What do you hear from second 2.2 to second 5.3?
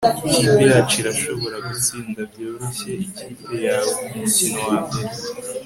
byoroshye ikipe yawe kumukino wambere